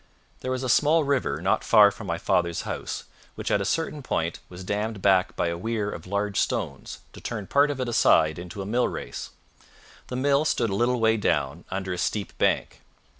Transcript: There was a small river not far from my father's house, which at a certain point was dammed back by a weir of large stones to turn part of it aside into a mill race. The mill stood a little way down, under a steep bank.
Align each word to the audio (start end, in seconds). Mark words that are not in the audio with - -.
There 0.39 0.49
was 0.49 0.63
a 0.63 0.67
small 0.67 1.03
river 1.03 1.43
not 1.43 1.63
far 1.63 1.91
from 1.91 2.07
my 2.07 2.17
father's 2.17 2.61
house, 2.61 3.03
which 3.35 3.51
at 3.51 3.61
a 3.61 3.65
certain 3.65 4.01
point 4.01 4.39
was 4.49 4.63
dammed 4.63 4.99
back 4.99 5.35
by 5.35 5.49
a 5.49 5.57
weir 5.59 5.91
of 5.91 6.07
large 6.07 6.39
stones 6.39 7.01
to 7.13 7.21
turn 7.21 7.45
part 7.45 7.69
of 7.69 7.79
it 7.79 7.87
aside 7.87 8.39
into 8.39 8.63
a 8.63 8.65
mill 8.65 8.87
race. 8.87 9.29
The 10.07 10.15
mill 10.15 10.43
stood 10.43 10.71
a 10.71 10.75
little 10.75 10.99
way 10.99 11.17
down, 11.17 11.65
under 11.69 11.93
a 11.93 11.99
steep 11.99 12.35
bank. 12.39 12.81